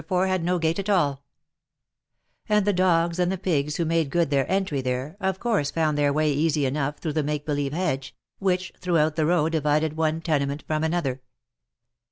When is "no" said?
0.43-0.57